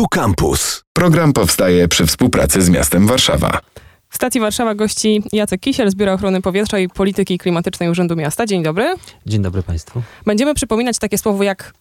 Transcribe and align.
Tu 0.00 0.08
Campus. 0.08 0.84
Program 0.92 1.32
powstaje 1.32 1.88
przy 1.88 2.06
współpracy 2.06 2.62
z 2.62 2.68
miastem 2.68 3.06
Warszawa. 3.06 3.60
W 4.08 4.16
stacji 4.16 4.40
Warszawa 4.40 4.74
gości 4.74 5.22
Jacek 5.32 5.60
Kisiel 5.60 5.90
z 5.90 5.94
Biura 5.94 6.12
Ochrony 6.12 6.42
Powietrza 6.42 6.78
i 6.78 6.88
Polityki 6.88 7.38
Klimatycznej 7.38 7.88
Urzędu 7.88 8.16
Miasta. 8.16 8.46
Dzień 8.46 8.62
dobry. 8.62 8.94
Dzień 9.26 9.42
dobry 9.42 9.62
Państwu. 9.62 10.02
Będziemy 10.26 10.54
przypominać 10.54 10.98
takie 10.98 11.18
słowo 11.18 11.42
jak 11.42 11.72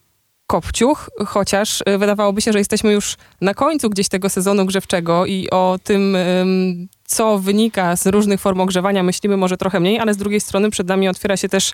kopciuch, 0.49 1.09
chociaż 1.25 1.81
y, 1.81 1.97
wydawałoby 1.97 2.41
się, 2.41 2.53
że 2.53 2.59
jesteśmy 2.59 2.93
już 2.93 3.15
na 3.41 3.53
końcu 3.53 3.89
gdzieś 3.89 4.09
tego 4.09 4.29
sezonu 4.29 4.65
grzewczego 4.65 5.25
i 5.25 5.49
o 5.49 5.79
tym, 5.83 6.17
co 7.05 7.39
wynika 7.39 7.95
z 7.95 8.07
różnych 8.07 8.41
form 8.41 8.61
ogrzewania, 8.61 9.03
myślimy 9.03 9.37
może 9.37 9.57
trochę 9.57 9.79
mniej, 9.79 9.99
ale 9.99 10.13
z 10.13 10.17
drugiej 10.17 10.39
strony 10.39 10.69
przed 10.69 10.87
nami 10.87 11.07
otwiera 11.07 11.37
się 11.37 11.49
też 11.49 11.71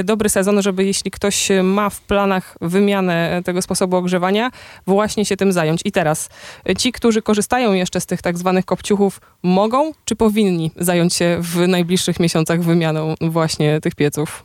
y, 0.00 0.04
dobry 0.04 0.28
sezon, 0.28 0.62
żeby 0.62 0.84
jeśli 0.84 1.10
ktoś 1.10 1.48
ma 1.62 1.90
w 1.90 2.00
planach 2.00 2.56
wymianę 2.60 3.42
tego 3.44 3.62
sposobu 3.62 3.96
ogrzewania, 3.96 4.50
właśnie 4.86 5.24
się 5.24 5.36
tym 5.36 5.52
zająć. 5.52 5.80
I 5.84 5.92
teraz 5.92 6.28
y, 6.68 6.74
ci, 6.74 6.92
którzy 6.92 7.22
korzystają 7.22 7.72
jeszcze 7.72 8.00
z 8.00 8.06
tych 8.06 8.22
tak 8.22 8.38
zwanych 8.38 8.64
kopciuchów, 8.64 9.20
mogą 9.42 9.92
czy 10.04 10.16
powinni 10.16 10.70
zająć 10.76 11.14
się 11.14 11.38
w 11.40 11.68
najbliższych 11.68 12.20
miesiącach 12.20 12.62
wymianą 12.62 13.14
właśnie 13.20 13.80
tych 13.80 13.94
pieców? 13.94 14.44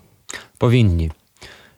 Powinni. 0.57 1.22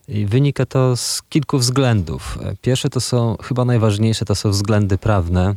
I 0.08 0.26
wynika 0.26 0.66
to 0.66 0.96
z 0.96 1.22
kilku 1.22 1.58
względów. 1.58 2.38
Pierwsze 2.60 2.88
to 2.88 3.00
są, 3.00 3.36
chyba 3.42 3.64
najważniejsze, 3.64 4.24
to 4.24 4.34
są 4.34 4.50
względy 4.50 4.98
prawne. 4.98 5.54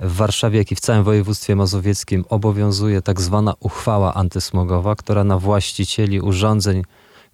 W 0.00 0.16
Warszawie, 0.16 0.58
jak 0.58 0.72
i 0.72 0.76
w 0.76 0.80
całym 0.80 1.04
województwie 1.04 1.56
mazowieckim 1.56 2.24
obowiązuje 2.28 3.02
tak 3.02 3.20
zwana 3.20 3.54
uchwała 3.60 4.14
antysmogowa, 4.14 4.96
która 4.96 5.24
na 5.24 5.38
właścicieli 5.38 6.20
urządzeń 6.20 6.82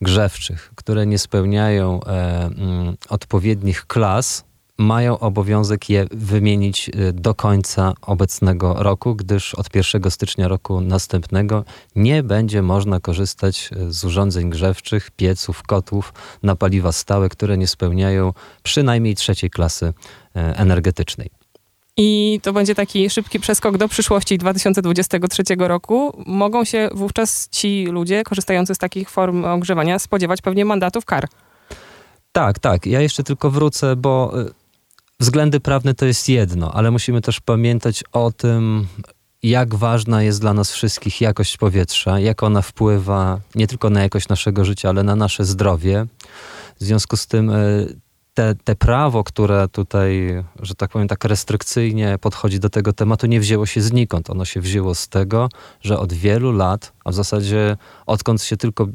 grzewczych, 0.00 0.72
które 0.74 1.06
nie 1.06 1.18
spełniają 1.18 2.00
e, 2.04 2.44
mm, 2.44 2.96
odpowiednich 3.08 3.86
klas, 3.86 4.44
mają 4.78 5.18
obowiązek 5.18 5.90
je 5.90 6.06
wymienić 6.10 6.88
y, 6.88 7.12
do 7.12 7.34
końca 7.34 7.94
obecnego 8.02 8.74
roku, 8.78 9.14
gdyż 9.14 9.54
od 9.54 9.74
1 9.74 10.10
stycznia 10.10 10.48
roku 10.48 10.80
następnego 10.80 11.64
nie 11.96 12.22
będzie 12.22 12.62
można 12.62 13.00
korzystać 13.00 13.70
y, 13.72 13.92
z 13.92 14.04
urządzeń 14.04 14.50
grzewczych, 14.50 15.10
pieców, 15.10 15.62
kotłów 15.62 16.12
na 16.42 16.56
paliwa 16.56 16.92
stałe, 16.92 17.28
które 17.28 17.58
nie 17.58 17.66
spełniają 17.66 18.32
przynajmniej 18.62 19.14
trzeciej 19.14 19.50
klasy 19.50 19.86
y, 19.86 19.92
energetycznej. 20.34 21.30
I 21.98 22.40
to 22.42 22.52
będzie 22.52 22.74
taki 22.74 23.10
szybki 23.10 23.40
przeskok 23.40 23.78
do 23.78 23.88
przyszłości 23.88 24.38
2023 24.38 25.42
roku. 25.58 26.22
Mogą 26.26 26.64
się 26.64 26.88
wówczas 26.94 27.48
ci 27.48 27.86
ludzie 27.86 28.24
korzystający 28.24 28.74
z 28.74 28.78
takich 28.78 29.10
form 29.10 29.44
ogrzewania 29.44 29.98
spodziewać 29.98 30.42
pewnie 30.42 30.64
mandatów 30.64 31.04
kar. 31.04 31.28
Tak, 32.32 32.58
tak. 32.58 32.86
Ja 32.86 33.00
jeszcze 33.00 33.22
tylko 33.22 33.50
wrócę, 33.50 33.96
bo 33.96 34.32
Względy 35.20 35.60
prawne 35.60 35.94
to 35.94 36.06
jest 36.06 36.28
jedno, 36.28 36.72
ale 36.74 36.90
musimy 36.90 37.20
też 37.20 37.40
pamiętać 37.40 38.04
o 38.12 38.32
tym, 38.32 38.86
jak 39.42 39.74
ważna 39.74 40.22
jest 40.22 40.40
dla 40.40 40.54
nas 40.54 40.72
wszystkich 40.72 41.20
jakość 41.20 41.56
powietrza, 41.56 42.20
jak 42.20 42.42
ona 42.42 42.62
wpływa 42.62 43.40
nie 43.54 43.66
tylko 43.66 43.90
na 43.90 44.02
jakość 44.02 44.28
naszego 44.28 44.64
życia, 44.64 44.88
ale 44.88 45.02
na 45.02 45.16
nasze 45.16 45.44
zdrowie. 45.44 46.06
W 46.80 46.84
związku 46.84 47.16
z 47.16 47.26
tym 47.26 47.50
e, 47.50 47.56
te, 48.34 48.54
te 48.64 48.74
prawo, 48.74 49.24
które 49.24 49.68
tutaj, 49.68 50.44
że 50.62 50.74
tak 50.74 50.90
powiem, 50.90 51.08
tak 51.08 51.24
restrykcyjnie 51.24 52.18
podchodzi 52.20 52.60
do 52.60 52.70
tego 52.70 52.92
tematu, 52.92 53.26
nie 53.26 53.40
wzięło 53.40 53.66
się 53.66 53.80
znikąd. 53.80 54.30
Ono 54.30 54.44
się 54.44 54.60
wzięło 54.60 54.94
z 54.94 55.08
tego, 55.08 55.48
że 55.80 55.98
od 55.98 56.12
wielu 56.12 56.52
lat, 56.52 56.92
a 57.04 57.10
w 57.10 57.14
zasadzie 57.14 57.76
odkąd 58.06 58.42
się 58.42 58.56
tylko 58.56 58.86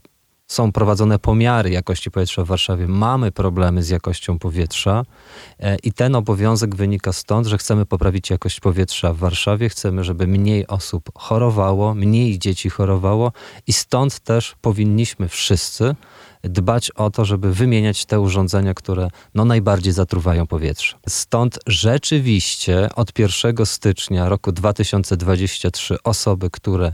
są 0.51 0.71
prowadzone 0.71 1.19
pomiary 1.19 1.69
jakości 1.69 2.11
powietrza 2.11 2.43
w 2.43 2.47
Warszawie, 2.47 2.87
mamy 2.87 3.31
problemy 3.31 3.83
z 3.83 3.89
jakością 3.89 4.39
powietrza 4.39 5.03
e, 5.59 5.77
i 5.83 5.93
ten 5.93 6.15
obowiązek 6.15 6.75
wynika 6.75 7.13
stąd, 7.13 7.47
że 7.47 7.57
chcemy 7.57 7.85
poprawić 7.85 8.29
jakość 8.29 8.59
powietrza 8.59 9.13
w 9.13 9.17
Warszawie, 9.17 9.69
chcemy, 9.69 10.03
żeby 10.03 10.27
mniej 10.27 10.67
osób 10.67 11.09
chorowało, 11.15 11.95
mniej 11.95 12.39
dzieci 12.39 12.69
chorowało 12.69 13.31
i 13.67 13.73
stąd 13.73 14.19
też 14.19 14.55
powinniśmy 14.61 15.27
wszyscy 15.27 15.95
dbać 16.43 16.91
o 16.91 17.09
to, 17.09 17.25
żeby 17.25 17.53
wymieniać 17.53 18.05
te 18.05 18.19
urządzenia, 18.19 18.73
które 18.73 19.07
no, 19.35 19.45
najbardziej 19.45 19.93
zatruwają 19.93 20.47
powietrze. 20.47 20.97
Stąd 21.09 21.59
rzeczywiście 21.67 22.89
od 22.95 23.19
1 23.19 23.65
stycznia 23.65 24.29
roku 24.29 24.51
2023 24.51 25.95
osoby, 26.03 26.49
które 26.49 26.91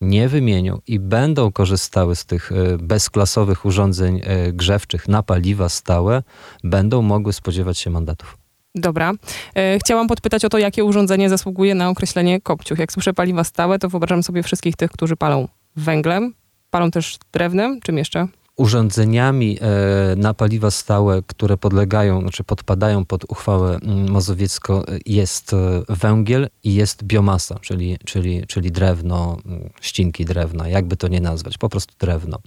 nie 0.00 0.28
wymienią 0.28 0.78
i 0.86 0.98
będą 0.98 1.52
korzystały 1.52 2.16
z 2.16 2.24
tych 2.24 2.52
e, 2.52 2.78
bezklasowych 2.78 3.64
urządzeń 3.64 4.20
e, 4.24 4.52
grzewczych 4.52 5.08
na 5.08 5.22
paliwa 5.22 5.68
stałe, 5.68 6.22
będą 6.64 7.02
mogły 7.02 7.32
spodziewać 7.32 7.78
się 7.78 7.90
mandatów. 7.90 8.38
Dobra. 8.74 9.12
E, 9.54 9.78
chciałam 9.78 10.06
podpytać 10.06 10.44
o 10.44 10.48
to, 10.48 10.58
jakie 10.58 10.84
urządzenie 10.84 11.28
zasługuje 11.28 11.74
na 11.74 11.88
określenie 11.88 12.40
kopciuch. 12.40 12.78
Jak 12.78 12.92
słyszę 12.92 13.14
paliwa 13.14 13.44
stałe, 13.44 13.78
to 13.78 13.88
wyobrażam 13.88 14.22
sobie 14.22 14.42
wszystkich 14.42 14.76
tych, 14.76 14.90
którzy 14.90 15.16
palą 15.16 15.48
węglem, 15.76 16.34
palą 16.70 16.90
też 16.90 17.18
drewnem, 17.32 17.80
czym 17.80 17.98
jeszcze? 17.98 18.28
Urządzeniami 18.56 19.58
e, 19.60 20.16
na 20.16 20.34
paliwa 20.34 20.70
stałe, 20.70 21.22
które 21.26 21.56
podlegają, 21.56 22.20
znaczy 22.20 22.44
podpadają 22.44 23.04
pod 23.04 23.24
uchwałę 23.24 23.78
mm, 23.82 24.10
mazowiecką 24.10 24.82
jest 25.06 25.52
e, 25.52 25.82
węgiel 25.88 26.48
i 26.64 26.74
jest 26.74 27.04
biomasa, 27.04 27.58
czyli, 27.58 27.98
czyli, 28.04 28.46
czyli 28.46 28.72
drewno, 28.72 29.36
mm, 29.46 29.70
ścinki 29.80 30.24
drewna, 30.24 30.68
jakby 30.68 30.96
to 30.96 31.08
nie 31.08 31.20
nazwać, 31.20 31.58
po 31.58 31.68
prostu 31.68 31.94
drewno. 31.98 32.38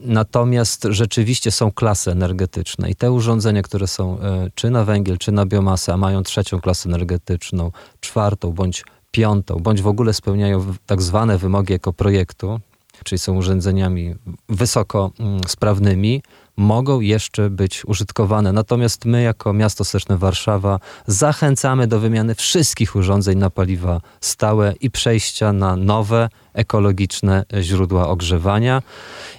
Natomiast 0.00 0.86
rzeczywiście 0.90 1.50
są 1.50 1.72
klasy 1.72 2.10
energetyczne 2.10 2.90
i 2.90 2.94
te 2.94 3.12
urządzenia, 3.12 3.62
które 3.62 3.86
są 3.86 4.20
e, 4.20 4.50
czy 4.54 4.70
na 4.70 4.84
węgiel, 4.84 5.18
czy 5.18 5.32
na 5.32 5.46
biomasę, 5.46 5.96
mają 5.96 6.22
trzecią 6.22 6.60
klasę 6.60 6.88
energetyczną, 6.88 7.72
czwartą 8.00 8.52
bądź 8.52 8.84
piątą, 9.10 9.56
bądź 9.56 9.82
w 9.82 9.86
ogóle 9.86 10.12
spełniają 10.12 10.74
tak 10.86 11.02
zwane 11.02 11.38
wymogi 11.38 11.74
ekoprojektu, 11.74 12.60
czyli 13.06 13.18
są 13.18 13.36
urządzeniami 13.36 14.14
wysoko 14.48 15.10
mm, 15.20 15.40
sprawnymi, 15.46 16.22
mogą 16.56 17.00
jeszcze 17.00 17.50
być 17.50 17.84
użytkowane. 17.84 18.52
Natomiast 18.52 19.04
my, 19.04 19.22
jako 19.22 19.52
miasto 19.52 19.84
stołeczne 19.84 20.18
Warszawa, 20.18 20.80
zachęcamy 21.06 21.86
do 21.86 22.00
wymiany 22.00 22.34
wszystkich 22.34 22.96
urządzeń 22.96 23.38
na 23.38 23.50
paliwa 23.50 24.00
stałe 24.20 24.74
i 24.80 24.90
przejścia 24.90 25.52
na 25.52 25.76
nowe, 25.76 26.28
ekologiczne 26.56 27.44
źródła 27.60 28.08
ogrzewania. 28.08 28.82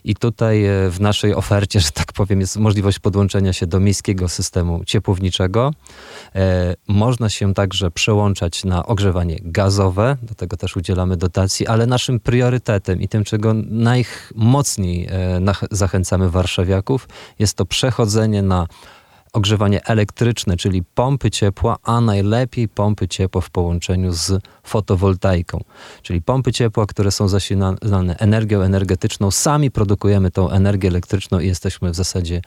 I 0.03 0.15
tutaj 0.15 0.65
e, 0.65 0.89
w 0.89 0.99
naszej 0.99 1.35
ofercie, 1.35 1.79
że 1.85 1.91
tak 1.91 2.13
powiem, 2.13 2.39
jest 2.39 2.57
możliwość 2.57 2.99
podłączenia 2.99 3.53
się 3.53 3.67
do 3.67 3.79
miejskiego 3.79 4.29
systemu 4.29 4.83
ciepłowniczego. 4.85 5.73
E, 6.35 6.75
można 6.87 7.29
się 7.29 7.53
także 7.53 7.91
przełączać 7.91 8.63
na 8.63 8.85
ogrzewanie 8.85 9.39
gazowe, 9.41 10.17
do 10.21 10.35
tego 10.35 10.57
też 10.57 10.77
udzielamy 10.77 11.17
dotacji, 11.17 11.67
ale 11.67 11.85
naszym 11.85 12.19
priorytetem 12.19 13.01
i 13.01 13.07
tym, 13.07 13.23
czego 13.23 13.53
najmocniej 13.69 15.07
e, 15.11 15.41
zachęcamy 15.71 16.29
warszawiaków, 16.29 17.06
jest 17.39 17.57
to 17.57 17.65
przechodzenie 17.65 18.41
na 18.41 18.67
ogrzewanie 19.33 19.85
elektryczne, 19.85 20.57
czyli 20.57 20.83
pompy 20.83 21.31
ciepła, 21.31 21.77
a 21.83 22.01
najlepiej 22.01 22.67
pompy 22.67 23.07
ciepła 23.07 23.41
w 23.41 23.49
połączeniu 23.49 24.13
z 24.13 24.41
fotowoltaiką. 24.63 25.63
Czyli 26.01 26.21
pompy 26.21 26.51
ciepła, 26.51 26.85
które 26.85 27.11
są 27.11 27.27
zasilane 27.27 28.15
energią 28.19 28.61
energetyczną, 28.61 29.31
sami 29.31 29.71
produkujemy 29.71 30.31
tą 30.31 30.49
energię 30.49 30.89
elektryczną 30.89 31.39
i 31.39 31.47
jesteśmy 31.47 31.91
w 31.91 31.95
zasadzie 31.95 32.41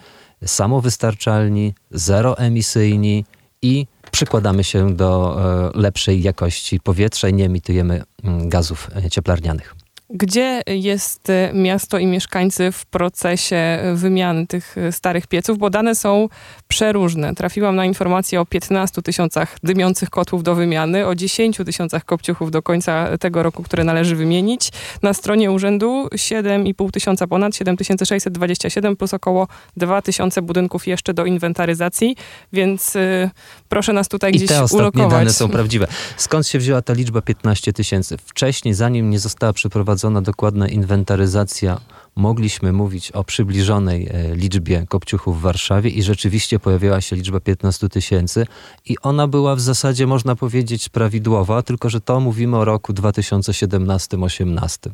samowystarczalni, 0.47 1.75
zeroemisyjni 1.91 3.25
i 3.63 3.87
przykładamy 4.11 4.65
się 4.65 4.97
do 4.97 5.39
e, 5.75 5.81
lepszej 5.81 6.23
jakości 6.23 6.81
powietrza 6.81 7.29
i 7.29 7.35
nie 7.35 7.45
emitujemy 7.45 8.03
mm, 8.25 8.49
gazów 8.49 8.91
e, 8.97 9.11
cieplarnianych. 9.11 9.80
Gdzie 10.15 10.63
jest 10.67 11.31
e, 11.31 11.51
miasto 11.55 11.99
i 11.99 12.07
mieszkańcy 12.07 12.73
w 12.73 12.87
procesie 12.87 13.79
wymiany 13.95 14.47
tych 14.47 14.79
e, 14.79 14.93
starych 14.93 15.27
pieców? 15.27 15.59
Bo 15.59 15.71
dane 15.71 15.95
są 15.95 16.29
przeróżne. 16.69 17.35
Trafiłam 17.35 17.77
na 17.77 17.85
informację 17.85 18.41
o 18.41 18.47
15 18.47 19.03
tysiącach 19.03 19.57
dymiących 19.63 20.11
kotłów 20.11 20.43
do 20.43 20.55
wymiany, 20.55 21.07
o 21.07 21.15
10 21.15 21.57
tysiącach 21.57 22.05
kopciuchów 22.05 22.51
do 22.51 22.63
końca 22.63 23.19
tego 23.19 23.43
roku, 23.43 23.63
które 23.63 23.85
należy 23.85 24.17
wymienić. 24.17 24.71
Na 25.03 25.15
stronie 25.15 25.51
urzędu 25.51 26.07
7,5 26.07 26.91
tysiąca 26.91 27.27
ponad, 27.27 27.57
7627 27.57 28.97
plus 28.97 29.15
około 29.15 29.49
2 29.77 30.03
tysiące 30.03 30.43
budynków 30.43 30.87
jeszcze 30.87 31.15
do 31.15 31.25
inwentaryzacji, 31.25 32.17
więc 32.53 32.97
y, 32.97 33.31
proszę 33.69 33.93
nas 33.93 34.09
tutaj 34.09 34.31
I 34.31 34.35
gdzieś 34.35 34.49
te 34.49 34.63
ostatnie 34.63 34.79
ulokować. 34.81 35.11
dane 35.11 35.31
są 35.31 35.49
prawdziwe. 35.49 35.87
Skąd 36.17 36.47
się 36.47 36.59
wzięła 36.59 36.83
ta 36.83 36.93
liczba 36.93 37.23
15 37.23 37.73
tysięcy? 37.73 38.17
Wcześniej, 38.25 38.75
zanim 38.75 39.11
nie 39.11 39.19
została 39.19 39.53
przeprowadzona 39.53 40.00
przeprowadzona 40.01 40.23
dokładna 40.23 40.69
inwentaryzacja, 40.69 41.81
mogliśmy 42.17 42.73
mówić 42.73 43.13
o 43.13 43.25
przybliżonej 43.25 44.09
e, 44.09 44.35
liczbie 44.35 44.87
kopciuchów 44.89 45.39
w 45.39 45.41
Warszawie 45.41 45.91
i 45.91 46.03
rzeczywiście 46.03 46.59
pojawiała 46.59 47.01
się 47.01 47.17
liczba 47.17 47.41
15 47.41 47.89
tysięcy 47.89 48.47
i 48.87 48.97
ona 49.03 49.29
była 49.29 49.57
w 49.57 49.61
zasadzie, 49.61 50.07
można 50.07 50.37
powiedzieć, 50.37 50.89
prawidłowa, 50.89 51.63
tylko 51.63 51.91
że 51.91 52.01
to 52.01 52.21
mówimy 52.21 52.57
o 52.57 52.65
roku 52.65 52.93
2017-18. 52.93 54.91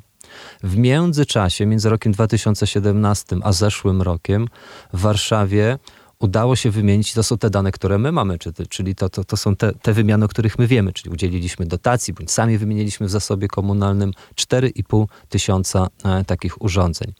W 0.62 0.76
międzyczasie, 0.76 1.66
między 1.66 1.90
rokiem 1.90 2.12
2017 2.12 3.36
a 3.42 3.52
zeszłym 3.52 4.02
rokiem, 4.02 4.48
w 4.92 5.00
Warszawie 5.00 5.78
udało 6.18 6.56
się 6.56 6.70
wymienić, 6.70 7.12
to 7.12 7.22
są 7.22 7.38
te 7.38 7.50
dane, 7.50 7.72
które 7.72 7.98
my 7.98 8.12
mamy, 8.12 8.38
czyli 8.68 8.94
to, 8.94 9.08
to, 9.08 9.24
to 9.24 9.36
są 9.36 9.56
te, 9.56 9.72
te 9.72 9.92
wymiany, 9.92 10.24
o 10.24 10.28
których 10.28 10.58
my 10.58 10.66
wiemy, 10.66 10.92
czyli 10.92 11.10
udzieliliśmy 11.10 11.66
dotacji, 11.66 12.14
bądź 12.14 12.30
sami 12.30 12.58
wymieniliśmy 12.58 13.06
w 13.06 13.10
zasobie 13.10 13.48
komunalnym 13.48 14.12
4,5 14.34 15.06
tysiąca 15.28 15.86
e, 16.04 16.24
takich 16.24 16.62
urządzeń. 16.62 17.12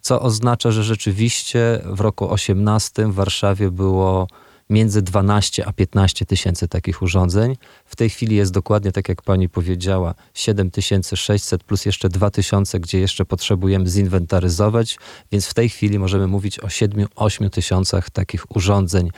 Co 0.00 0.20
oznacza, 0.20 0.70
że 0.70 0.84
rzeczywiście 0.84 1.82
w 1.84 2.00
roku 2.00 2.30
18 2.30 3.06
w 3.06 3.14
Warszawie 3.14 3.70
było 3.70 4.28
między 4.70 5.02
12 5.02 5.66
a 5.66 5.72
15 5.72 6.26
tysięcy 6.26 6.68
takich 6.68 7.02
urządzeń. 7.02 7.56
W 7.84 7.96
tej 7.96 8.10
chwili 8.10 8.36
jest 8.36 8.52
dokładnie, 8.52 8.92
tak 8.92 9.08
jak 9.08 9.22
pani 9.22 9.48
powiedziała, 9.48 10.14
7600 10.34 11.64
plus 11.64 11.86
jeszcze 11.86 12.08
2000, 12.08 12.80
gdzie 12.80 12.98
jeszcze 13.00 13.24
potrzebujemy 13.24 13.88
zinwentaryzować, 13.88 14.98
więc 15.32 15.46
w 15.46 15.54
tej 15.54 15.68
chwili 15.68 15.98
możemy 15.98 16.26
mówić 16.26 16.60
o 16.60 16.66
7-8 16.66 17.50
tysiącach 17.50 18.10
takich 18.10 18.56
urządzeń, 18.56 19.10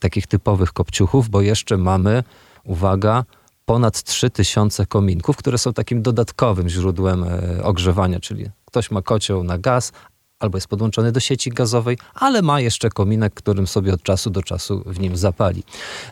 takich 0.00 0.26
typowych 0.26 0.72
kopciuchów, 0.72 1.28
bo 1.28 1.40
jeszcze 1.40 1.76
mamy, 1.76 2.24
uwaga, 2.64 3.24
ponad 3.64 4.02
3000 4.02 4.86
kominków, 4.86 5.36
które 5.36 5.58
są 5.58 5.72
takim 5.72 6.02
dodatkowym 6.02 6.68
źródłem 6.68 7.24
e, 7.24 7.64
ogrzewania, 7.64 8.20
czyli 8.20 8.46
ktoś 8.64 8.90
ma 8.90 9.02
kocioł 9.02 9.44
na 9.44 9.58
gaz, 9.58 9.92
albo 10.40 10.56
jest 10.56 10.68
podłączony 10.68 11.12
do 11.12 11.20
sieci 11.20 11.50
gazowej, 11.50 11.98
ale 12.14 12.42
ma 12.42 12.60
jeszcze 12.60 12.90
kominek, 12.90 13.34
którym 13.34 13.66
sobie 13.66 13.94
od 13.94 14.02
czasu 14.02 14.30
do 14.30 14.42
czasu 14.42 14.82
w 14.86 15.00
nim 15.00 15.16
zapali. 15.16 15.62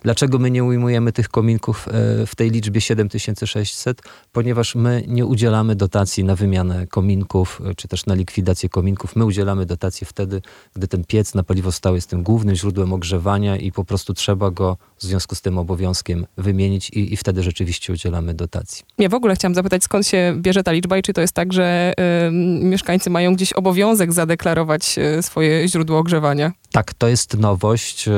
Dlaczego 0.03 0.39
my 0.39 0.51
nie 0.51 0.65
ujmujemy 0.65 1.13
tych 1.13 1.29
kominków 1.29 1.89
e, 1.89 2.27
w 2.27 2.35
tej 2.35 2.51
liczbie 2.51 2.81
7600? 2.81 4.03
Ponieważ 4.33 4.75
my 4.75 5.05
nie 5.09 5.27
udzielamy 5.27 5.77
dotacji 5.77 6.25
na 6.25 6.37
wymianę 6.37 6.87
kominków, 6.87 7.61
e, 7.71 7.75
czy 7.75 7.89
też 7.89 8.07
na 8.07 8.15
likwidację 8.15 8.69
kominków. 8.69 9.17
My 9.17 9.25
udzielamy 9.25 9.67
dotacji 9.67 10.07
wtedy, 10.07 10.43
gdy 10.75 10.89
ten 10.89 11.05
piec 11.05 11.35
na 11.35 11.43
paliwo 11.43 11.73
stałe 11.73 11.97
jest 11.97 12.11
tym 12.11 12.23
głównym 12.23 12.55
źródłem 12.55 12.93
ogrzewania 12.93 13.57
i 13.57 13.73
po 13.73 13.85
prostu 13.85 14.15
trzeba 14.15 14.51
go 14.51 14.77
w 14.97 15.03
związku 15.03 15.35
z 15.35 15.43
tym 15.43 15.59
obowiązkiem 15.59 16.27
wymienić 16.37 16.91
i, 16.91 17.13
i 17.13 17.17
wtedy 17.17 17.43
rzeczywiście 17.43 17.93
udzielamy 17.93 18.35
dotacji. 18.35 18.85
Ja 18.99 19.09
w 19.09 19.15
ogóle 19.15 19.35
chciałam 19.35 19.55
zapytać, 19.55 19.85
skąd 19.85 20.07
się 20.07 20.35
bierze 20.37 20.63
ta 20.63 20.73
liczba 20.73 20.99
i 20.99 21.03
czy 21.03 21.13
to 21.13 21.21
jest 21.21 21.33
tak, 21.33 21.53
że 21.53 21.93
y, 22.29 22.31
mieszkańcy 22.65 23.11
mają 23.11 23.35
gdzieś 23.35 23.53
obowiązek 23.53 24.14
zadeklarować 24.15 24.99
e, 24.99 25.23
swoje 25.23 25.69
źródło 25.69 25.99
ogrzewania. 25.99 26.53
Tak, 26.73 26.95
to 26.95 27.09
jest 27.09 27.37
nowość. 27.37 28.09
E, 28.09 28.13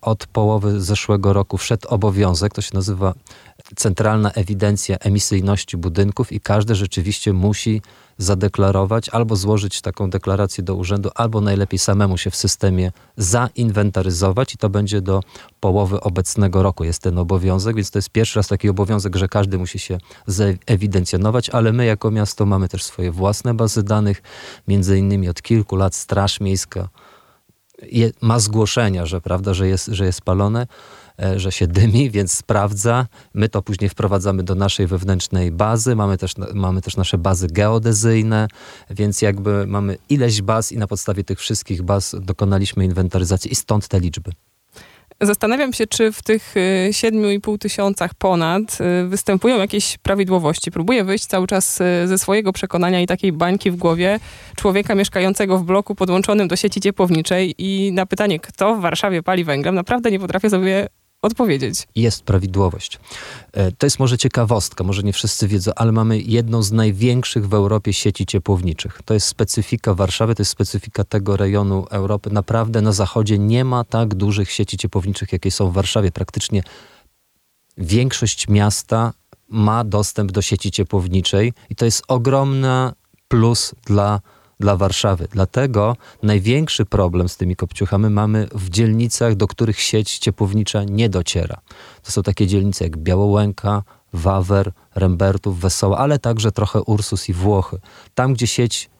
od 0.00 0.26
połowy 0.26 0.80
zeszłego 0.80 1.32
roku 1.32 1.58
wszedł 1.58 1.88
obowiązek, 1.88 2.54
to 2.54 2.62
się 2.62 2.70
nazywa 2.74 3.14
Centralna 3.76 4.30
Ewidencja 4.30 4.96
Emisyjności 4.96 5.76
Budynków 5.76 6.32
i 6.32 6.40
każdy 6.40 6.74
rzeczywiście 6.74 7.32
musi 7.32 7.82
zadeklarować 8.22 9.08
albo 9.08 9.36
złożyć 9.36 9.80
taką 9.80 10.10
deklarację 10.10 10.64
do 10.64 10.74
urzędu, 10.74 11.10
albo 11.14 11.40
najlepiej 11.40 11.78
samemu 11.78 12.18
się 12.18 12.30
w 12.30 12.36
systemie 12.36 12.92
zainwentaryzować 13.16 14.54
i 14.54 14.58
to 14.58 14.68
będzie 14.68 15.00
do 15.00 15.20
połowy 15.60 16.00
obecnego 16.00 16.62
roku. 16.62 16.84
Jest 16.84 17.02
ten 17.02 17.18
obowiązek, 17.18 17.76
więc 17.76 17.90
to 17.90 17.98
jest 17.98 18.10
pierwszy 18.10 18.38
raz 18.38 18.48
taki 18.48 18.68
obowiązek, 18.68 19.16
że 19.16 19.28
każdy 19.28 19.58
musi 19.58 19.78
się 19.78 19.98
zewidencjonować, 20.26 21.50
ale 21.50 21.72
my 21.72 21.84
jako 21.84 22.10
miasto 22.10 22.46
mamy 22.46 22.68
też 22.68 22.84
swoje 22.84 23.10
własne 23.10 23.54
bazy 23.54 23.82
danych, 23.82 24.22
między 24.68 24.98
innymi 24.98 25.28
od 25.28 25.42
kilku 25.42 25.76
lat 25.76 25.94
Straż 25.94 26.40
Miejska 26.40 26.88
je, 27.82 28.10
ma 28.20 28.38
zgłoszenia, 28.38 29.06
że 29.06 29.20
prawda, 29.20 29.54
że 29.54 29.68
jest, 29.68 29.86
że 29.86 30.04
jest 30.04 30.22
palone 30.22 30.66
że 31.36 31.52
się 31.52 31.66
dymi, 31.66 32.10
więc 32.10 32.32
sprawdza. 32.32 33.06
My 33.34 33.48
to 33.48 33.62
później 33.62 33.90
wprowadzamy 33.90 34.42
do 34.42 34.54
naszej 34.54 34.86
wewnętrznej 34.86 35.50
bazy. 35.50 35.96
Mamy 35.96 36.18
też, 36.18 36.34
mamy 36.54 36.82
też 36.82 36.96
nasze 36.96 37.18
bazy 37.18 37.46
geodezyjne, 37.46 38.48
więc 38.90 39.22
jakby 39.22 39.66
mamy 39.66 39.98
ileś 40.08 40.42
baz 40.42 40.72
i 40.72 40.78
na 40.78 40.86
podstawie 40.86 41.24
tych 41.24 41.38
wszystkich 41.38 41.82
baz 41.82 42.16
dokonaliśmy 42.20 42.84
inwentaryzacji 42.84 43.52
i 43.52 43.54
stąd 43.54 43.88
te 43.88 44.00
liczby. 44.00 44.32
Zastanawiam 45.20 45.72
się, 45.72 45.86
czy 45.86 46.12
w 46.12 46.22
tych 46.22 46.54
7,5 46.90 47.54
y, 47.54 47.58
tysiącach 47.58 48.14
ponad 48.14 48.78
y, 48.80 49.08
występują 49.08 49.58
jakieś 49.58 49.98
prawidłowości. 49.98 50.70
Próbuję 50.70 51.04
wyjść 51.04 51.26
cały 51.26 51.46
czas 51.46 51.80
y, 51.80 52.08
ze 52.08 52.18
swojego 52.18 52.52
przekonania 52.52 53.00
i 53.00 53.06
takiej 53.06 53.32
bańki 53.32 53.70
w 53.70 53.76
głowie 53.76 54.20
człowieka 54.56 54.94
mieszkającego 54.94 55.58
w 55.58 55.64
bloku 55.64 55.94
podłączonym 55.94 56.48
do 56.48 56.56
sieci 56.56 56.80
ciepłowniczej 56.80 57.54
i 57.58 57.92
na 57.92 58.06
pytanie, 58.06 58.40
kto 58.40 58.74
w 58.76 58.80
Warszawie 58.80 59.22
pali 59.22 59.44
węglem, 59.44 59.74
naprawdę 59.74 60.10
nie 60.10 60.20
potrafię 60.20 60.50
sobie 60.50 60.88
odpowiedzieć. 61.22 61.88
Jest 61.94 62.22
prawidłowość. 62.22 62.98
E, 63.52 63.72
to 63.72 63.86
jest 63.86 63.98
może 63.98 64.18
ciekawostka, 64.18 64.84
może 64.84 65.02
nie 65.02 65.12
wszyscy 65.12 65.48
wiedzą, 65.48 65.72
ale 65.76 65.92
mamy 65.92 66.20
jedną 66.20 66.62
z 66.62 66.72
największych 66.72 67.48
w 67.48 67.54
Europie 67.54 67.92
sieci 67.92 68.26
ciepłowniczych. 68.26 69.00
To 69.04 69.14
jest 69.14 69.26
specyfika 69.26 69.94
Warszawy, 69.94 70.34
to 70.34 70.40
jest 70.40 70.50
specyfika 70.50 71.04
tego 71.04 71.36
rejonu 71.36 71.86
Europy. 71.90 72.30
Naprawdę 72.30 72.82
na 72.82 72.92
zachodzie 72.92 73.38
nie 73.38 73.64
ma 73.64 73.84
tak 73.84 74.14
dużych 74.14 74.50
sieci 74.50 74.78
ciepłowniczych, 74.78 75.32
jakie 75.32 75.50
są 75.50 75.70
w 75.70 75.74
Warszawie. 75.74 76.12
Praktycznie 76.12 76.62
większość 77.78 78.48
miasta 78.48 79.12
ma 79.48 79.84
dostęp 79.84 80.32
do 80.32 80.42
sieci 80.42 80.70
ciepłowniczej 80.70 81.52
i 81.70 81.76
to 81.76 81.84
jest 81.84 82.02
ogromny 82.08 82.92
plus 83.28 83.74
dla 83.86 84.20
dla 84.62 84.76
Warszawy. 84.76 85.28
Dlatego 85.30 85.96
największy 86.22 86.84
problem 86.84 87.28
z 87.28 87.36
tymi 87.36 87.56
kopciuchami 87.56 88.10
mamy 88.10 88.48
w 88.54 88.70
dzielnicach, 88.70 89.34
do 89.34 89.46
których 89.46 89.80
sieć 89.80 90.18
ciepłownicza 90.18 90.84
nie 90.84 91.08
dociera. 91.08 91.60
To 92.02 92.12
są 92.12 92.22
takie 92.22 92.46
dzielnice 92.46 92.84
jak 92.84 92.96
Białołęka, 92.96 93.82
Wawer, 94.12 94.72
Rembertów, 94.94 95.60
Wesoła, 95.60 95.98
ale 95.98 96.18
także 96.18 96.52
trochę 96.52 96.82
Ursus 96.82 97.28
i 97.28 97.32
Włochy. 97.32 97.80
Tam, 98.14 98.34
gdzie 98.34 98.46
sieć 98.46 98.90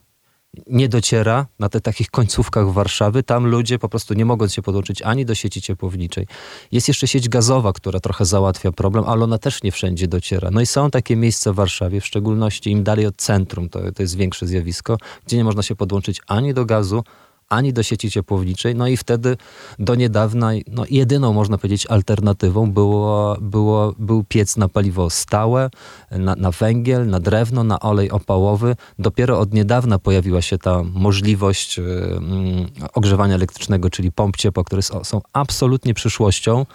nie 0.67 0.89
dociera 0.89 1.45
na 1.59 1.69
tych 1.69 1.81
takich 1.81 2.11
końcówkach 2.11 2.71
Warszawy. 2.71 3.23
Tam 3.23 3.47
ludzie 3.47 3.79
po 3.79 3.89
prostu 3.89 4.13
nie 4.13 4.25
mogą 4.25 4.47
się 4.47 4.61
podłączyć 4.61 5.01
ani 5.01 5.25
do 5.25 5.35
sieci 5.35 5.61
ciepłowniczej. 5.61 6.27
Jest 6.71 6.87
jeszcze 6.87 7.07
sieć 7.07 7.29
gazowa, 7.29 7.73
która 7.73 7.99
trochę 7.99 8.25
załatwia 8.25 8.71
problem, 8.71 9.03
ale 9.07 9.23
ona 9.23 9.37
też 9.37 9.63
nie 9.63 9.71
wszędzie 9.71 10.07
dociera. 10.07 10.51
No 10.51 10.61
i 10.61 10.65
są 10.65 10.91
takie 10.91 11.15
miejsca 11.15 11.53
w 11.53 11.55
Warszawie, 11.55 12.01
w 12.01 12.05
szczególności 12.05 12.71
im 12.71 12.83
dalej 12.83 13.05
od 13.05 13.15
centrum, 13.15 13.69
to, 13.69 13.91
to 13.91 14.03
jest 14.03 14.17
większe 14.17 14.47
zjawisko, 14.47 14.97
gdzie 15.25 15.37
nie 15.37 15.43
można 15.43 15.63
się 15.63 15.75
podłączyć 15.75 16.21
ani 16.27 16.53
do 16.53 16.65
gazu, 16.65 17.03
ani 17.49 17.73
do 17.73 17.83
sieci 17.83 18.11
ciepłowniczej. 18.11 18.75
No 18.75 18.87
i 18.87 18.97
wtedy 18.97 19.37
do 19.79 19.95
niedawna 19.95 20.51
no 20.67 20.83
jedyną, 20.89 21.33
można 21.33 21.57
powiedzieć, 21.57 21.87
alternatywą 21.87 22.71
było, 22.71 23.37
było, 23.41 23.93
był 23.99 24.23
piec 24.23 24.57
na 24.57 24.67
paliwo 24.67 25.09
stałe, 25.09 25.69
na, 26.11 26.35
na 26.35 26.51
węgiel, 26.51 27.07
na 27.07 27.19
drewno, 27.19 27.63
na 27.63 27.79
olej 27.79 28.11
opałowy. 28.11 28.75
Dopiero 28.99 29.39
od 29.39 29.53
niedawna 29.53 29.99
pojawiła 29.99 30.41
się 30.41 30.57
ta 30.57 30.83
możliwość 30.93 31.77
yy, 31.77 31.85
ogrzewania 32.93 33.35
elektrycznego, 33.35 33.89
czyli 33.89 34.11
pomp 34.11 34.37
ciepła, 34.37 34.63
które 34.63 34.81
są, 34.81 35.03
są 35.03 35.21
absolutnie 35.33 35.93
przyszłością. 35.93 36.65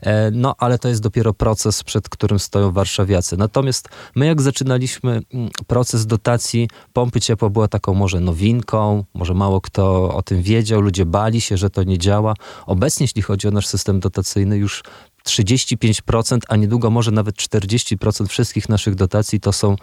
E, 0.00 0.30
no 0.30 0.54
ale 0.58 0.78
to 0.78 0.88
jest 0.88 1.02
dopiero 1.02 1.34
proces, 1.34 1.84
przed 1.84 2.08
którym 2.08 2.38
stoją 2.38 2.72
warszawiacy. 2.72 3.36
Natomiast 3.36 3.88
my 4.14 4.26
jak 4.26 4.42
zaczynaliśmy 4.42 5.10
mm, 5.10 5.50
proces 5.66 6.06
dotacji, 6.06 6.68
pompy 6.92 7.20
ciepła 7.20 7.50
była 7.50 7.68
taką 7.68 7.94
może 7.94 8.20
nowinką, 8.20 9.04
może 9.14 9.34
mało 9.34 9.60
kto 9.60 10.14
o 10.18 10.22
tym 10.22 10.42
wiedział, 10.42 10.80
ludzie 10.80 11.06
bali 11.06 11.40
się, 11.40 11.56
że 11.56 11.70
to 11.70 11.82
nie 11.82 11.98
działa. 11.98 12.34
Obecnie, 12.66 13.04
jeśli 13.04 13.22
chodzi 13.22 13.48
o 13.48 13.50
nasz 13.50 13.66
system 13.66 14.00
dotacyjny, 14.00 14.56
już 14.56 14.82
35%, 15.26 16.38
a 16.48 16.56
niedługo 16.56 16.90
może 16.90 17.10
nawet 17.10 17.34
40% 17.36 18.26
wszystkich 18.26 18.68
naszych 18.68 18.94
dotacji 18.94 19.40
to 19.40 19.52
są 19.52 19.76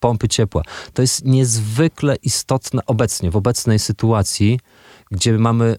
pompy 0.00 0.28
ciepła. 0.28 0.62
To 0.92 1.02
jest 1.02 1.24
niezwykle 1.24 2.16
istotne 2.22 2.86
obecnie, 2.86 3.30
w 3.30 3.36
obecnej 3.36 3.78
sytuacji, 3.78 4.60
gdzie 5.10 5.38
mamy 5.38 5.76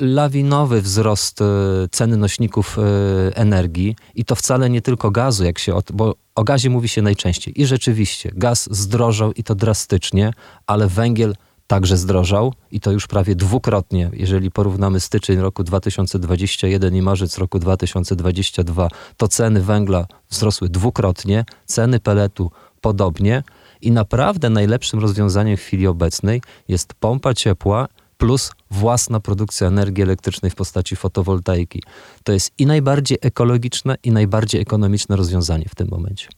lawinowy 0.00 0.82
wzrost 0.82 1.42
e, 1.42 1.44
ceny 1.90 2.16
nośników 2.16 2.78
e, 2.78 3.36
energii 3.36 3.96
i 4.14 4.24
to 4.24 4.34
wcale 4.34 4.70
nie 4.70 4.82
tylko 4.82 5.10
gazu, 5.10 5.44
jak 5.44 5.58
się, 5.58 5.78
bo 5.92 6.14
o 6.34 6.44
gazie 6.44 6.70
mówi 6.70 6.88
się 6.88 7.02
najczęściej. 7.02 7.60
I 7.60 7.66
rzeczywiście, 7.66 8.30
gaz 8.34 8.68
zdrożał 8.70 9.32
i 9.32 9.42
to 9.44 9.54
drastycznie, 9.54 10.32
ale 10.66 10.88
węgiel 10.88 11.34
także 11.70 11.96
zdrożał 11.96 12.54
i 12.70 12.80
to 12.80 12.92
już 12.92 13.06
prawie 13.06 13.34
dwukrotnie. 13.34 14.10
Jeżeli 14.12 14.50
porównamy 14.50 15.00
styczeń 15.00 15.38
roku 15.38 15.64
2021 15.64 16.96
i 16.96 17.02
marzec 17.02 17.38
roku 17.38 17.58
2022, 17.58 18.88
to 19.16 19.28
ceny 19.28 19.62
węgla 19.62 20.06
wzrosły 20.30 20.68
dwukrotnie, 20.68 21.44
ceny 21.66 22.00
peletu 22.00 22.50
podobnie 22.80 23.42
i 23.80 23.90
naprawdę 23.90 24.50
najlepszym 24.50 25.00
rozwiązaniem 25.00 25.56
w 25.56 25.60
chwili 25.60 25.86
obecnej 25.86 26.42
jest 26.68 26.94
pompa 26.94 27.34
ciepła 27.34 27.88
plus 28.18 28.52
własna 28.70 29.20
produkcja 29.20 29.66
energii 29.66 30.02
elektrycznej 30.02 30.50
w 30.50 30.54
postaci 30.54 30.96
fotowoltaiki. 30.96 31.82
To 32.24 32.32
jest 32.32 32.52
i 32.58 32.66
najbardziej 32.66 33.18
ekologiczne, 33.20 33.96
i 34.02 34.10
najbardziej 34.10 34.60
ekonomiczne 34.60 35.16
rozwiązanie 35.16 35.64
w 35.68 35.74
tym 35.74 35.88
momencie. 35.90 36.28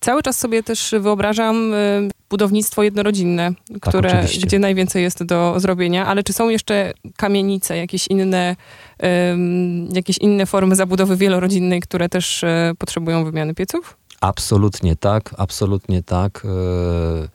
Cały 0.00 0.22
czas 0.22 0.38
sobie 0.38 0.62
też 0.62 0.94
wyobrażam 1.00 1.74
y, 1.74 2.10
budownictwo 2.32 2.82
jednorodzinne, 2.82 3.54
tak, 3.72 3.80
które, 3.80 4.10
tak, 4.10 4.26
gdzie 4.42 4.58
najwięcej 4.58 5.02
jest 5.02 5.24
do 5.24 5.54
zrobienia, 5.56 6.06
ale 6.06 6.22
czy 6.22 6.32
są 6.32 6.48
jeszcze 6.48 6.92
kamienice, 7.16 7.76
jakieś 7.76 8.06
inne, 8.06 8.56
um, 9.02 9.88
jakieś 9.92 10.18
inne 10.18 10.46
formy 10.46 10.76
zabudowy 10.76 11.16
wielorodzinnej, 11.16 11.80
które 11.80 12.08
też 12.08 12.44
e, 12.44 12.72
potrzebują 12.78 13.24
wymiany 13.24 13.54
pieców? 13.54 13.96
Absolutnie 14.20 14.96
tak, 14.96 15.34
absolutnie 15.38 16.02
tak. 16.02 16.42
E, 16.44 17.28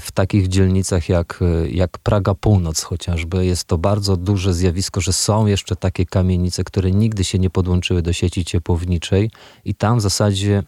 w 0.00 0.12
takich 0.12 0.48
dzielnicach 0.48 1.08
jak, 1.08 1.40
jak 1.70 1.98
Praga 1.98 2.34
Północ 2.34 2.82
chociażby 2.82 3.46
jest 3.46 3.64
to 3.64 3.78
bardzo 3.78 4.16
duże 4.16 4.54
zjawisko, 4.54 5.00
że 5.00 5.12
są 5.12 5.46
jeszcze 5.46 5.76
takie 5.76 6.06
kamienice, 6.06 6.64
które 6.64 6.90
nigdy 6.90 7.24
się 7.24 7.38
nie 7.38 7.50
podłączyły 7.50 8.02
do 8.02 8.12
sieci 8.12 8.44
ciepłowniczej 8.44 9.30
i 9.64 9.74
tam 9.74 9.98
w 9.98 10.00
zasadzie 10.00 10.62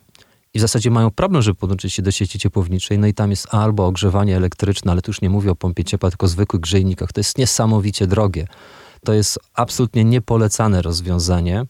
i 0.54 0.58
w 0.58 0.60
zasadzie 0.60 0.90
mają 0.90 1.10
problem, 1.10 1.42
żeby 1.42 1.54
podłączyć 1.54 1.94
się 1.94 2.02
do 2.02 2.10
sieci 2.10 2.38
ciepłowniczej, 2.38 2.98
no 2.98 3.06
i 3.06 3.14
tam 3.14 3.30
jest 3.30 3.54
albo 3.54 3.86
ogrzewanie 3.86 4.36
elektryczne, 4.36 4.92
ale 4.92 5.02
tu 5.02 5.10
już 5.10 5.20
nie 5.20 5.30
mówię 5.30 5.50
o 5.50 5.56
pompie 5.56 5.84
ciepła, 5.84 6.10
tylko 6.10 6.26
o 6.26 6.28
zwykłych 6.28 6.62
grzejnikach. 6.62 7.12
To 7.12 7.20
jest 7.20 7.38
niesamowicie 7.38 8.06
drogie. 8.06 8.46
To 9.04 9.12
jest 9.12 9.38
absolutnie 9.54 10.04
niepolecane 10.04 10.82
rozwiązanie. 10.82 11.64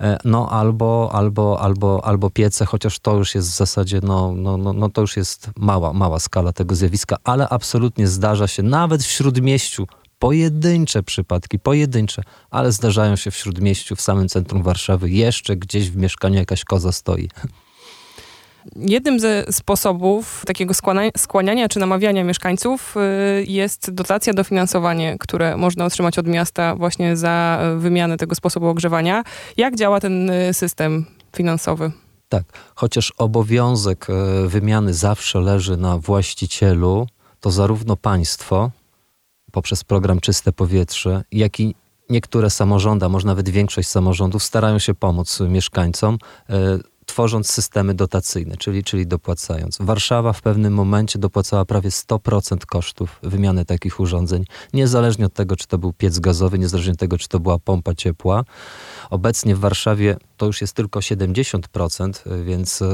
E, 0.00 0.18
no 0.24 0.50
albo, 0.50 1.10
albo, 1.12 1.60
albo, 1.60 2.04
albo 2.04 2.30
piece, 2.30 2.66
chociaż 2.66 2.98
to 2.98 3.16
już 3.16 3.34
jest 3.34 3.50
w 3.50 3.56
zasadzie, 3.56 4.00
no, 4.02 4.32
no, 4.36 4.56
no, 4.56 4.72
no 4.72 4.88
to 4.88 5.00
już 5.00 5.16
jest 5.16 5.50
mała, 5.56 5.92
mała 5.92 6.18
skala 6.18 6.52
tego 6.52 6.74
zjawiska, 6.74 7.16
ale 7.24 7.48
absolutnie 7.48 8.08
zdarza 8.08 8.48
się 8.48 8.62
nawet 8.62 9.02
w 9.02 9.10
śródmieściu 9.10 9.86
pojedyncze 10.18 11.02
przypadki, 11.02 11.58
pojedyncze, 11.58 12.22
ale 12.50 12.72
zdarzają 12.72 13.16
się 13.16 13.30
w 13.30 13.36
śródmieściu, 13.36 13.96
w 13.96 14.00
samym 14.00 14.28
centrum 14.28 14.62
Warszawy, 14.62 15.10
jeszcze 15.10 15.56
gdzieś 15.56 15.90
w 15.90 15.96
mieszkaniu 15.96 16.34
jakaś 16.34 16.64
koza 16.64 16.92
stoi. 16.92 17.28
Jednym 18.76 19.20
ze 19.20 19.44
sposobów 19.50 20.42
takiego 20.46 20.74
skłania, 20.74 21.10
skłaniania 21.16 21.68
czy 21.68 21.80
namawiania 21.80 22.24
mieszkańców 22.24 22.94
y, 22.96 23.44
jest 23.44 23.90
dotacja, 23.90 24.34
dofinansowanie, 24.34 25.16
które 25.20 25.56
można 25.56 25.84
otrzymać 25.84 26.18
od 26.18 26.26
miasta 26.26 26.76
właśnie 26.76 27.16
za 27.16 27.60
wymianę 27.76 28.16
tego 28.16 28.34
sposobu 28.34 28.68
ogrzewania. 28.68 29.24
Jak 29.56 29.76
działa 29.76 30.00
ten 30.00 30.30
y, 30.30 30.54
system 30.54 31.06
finansowy? 31.36 31.92
Tak, 32.28 32.44
chociaż 32.74 33.12
obowiązek 33.18 34.06
y, 34.44 34.48
wymiany 34.48 34.94
zawsze 34.94 35.40
leży 35.40 35.76
na 35.76 35.98
właścicielu, 35.98 37.06
to 37.40 37.50
zarówno 37.50 37.96
państwo 37.96 38.70
poprzez 39.52 39.84
program 39.84 40.20
Czyste 40.20 40.52
Powietrze, 40.52 41.24
jak 41.32 41.60
i 41.60 41.74
niektóre 42.10 42.50
samorządy, 42.50 43.06
a 43.06 43.08
może 43.08 43.26
nawet 43.26 43.48
większość 43.48 43.88
samorządów 43.88 44.42
starają 44.42 44.78
się 44.78 44.94
pomóc 44.94 45.40
mieszkańcom 45.40 46.18
tworząc 47.14 47.50
systemy 47.50 47.94
dotacyjne, 47.94 48.56
czyli, 48.56 48.84
czyli 48.84 49.06
dopłacając. 49.06 49.78
Warszawa 49.80 50.32
w 50.32 50.42
pewnym 50.42 50.74
momencie 50.74 51.18
dopłacała 51.18 51.64
prawie 51.64 51.90
100% 51.90 52.56
kosztów 52.66 53.18
wymiany 53.22 53.64
takich 53.64 54.00
urządzeń, 54.00 54.44
niezależnie 54.72 55.26
od 55.26 55.34
tego, 55.34 55.56
czy 55.56 55.66
to 55.66 55.78
był 55.78 55.92
piec 55.92 56.18
gazowy, 56.18 56.58
niezależnie 56.58 56.92
od 56.92 56.98
tego, 56.98 57.18
czy 57.18 57.28
to 57.28 57.40
była 57.40 57.58
pompa 57.58 57.94
ciepła. 57.94 58.44
Obecnie 59.10 59.56
w 59.56 59.58
Warszawie 59.58 60.16
to 60.36 60.46
już 60.46 60.60
jest 60.60 60.72
tylko 60.72 61.00
70%, 61.00 62.44
więc 62.44 62.80
yy, 62.80 62.88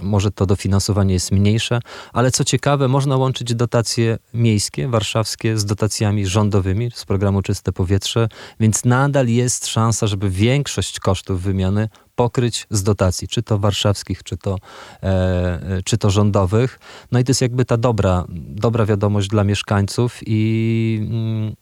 może 0.00 0.30
to 0.30 0.46
dofinansowanie 0.46 1.14
jest 1.14 1.32
mniejsze, 1.32 1.80
ale 2.12 2.30
co 2.30 2.44
ciekawe, 2.44 2.88
można 2.88 3.16
łączyć 3.16 3.54
dotacje 3.54 4.18
miejskie, 4.34 4.88
warszawskie 4.88 5.58
z 5.58 5.64
dotacjami 5.64 6.26
rządowymi 6.26 6.90
z 6.94 7.04
programu 7.04 7.42
Czyste 7.42 7.72
Powietrze, 7.72 8.28
więc 8.60 8.84
nadal 8.84 9.26
jest 9.26 9.66
szansa, 9.66 10.06
żeby 10.06 10.30
większość 10.30 11.00
kosztów 11.00 11.42
wymiany 11.42 11.88
pokryć 12.22 12.66
z 12.70 12.82
dotacji, 12.82 13.28
czy 13.28 13.42
to 13.42 13.58
warszawskich, 13.58 14.22
czy 14.22 14.36
to, 14.36 14.56
e, 15.02 15.82
czy 15.84 15.98
to 15.98 16.10
rządowych. 16.10 16.78
No 17.12 17.18
i 17.18 17.24
to 17.24 17.30
jest 17.30 17.40
jakby 17.40 17.64
ta 17.64 17.76
dobra, 17.76 18.24
dobra 18.64 18.86
wiadomość 18.86 19.28
dla 19.28 19.44
mieszkańców 19.44 20.20
i, 20.26 20.98
mm, 21.10 21.54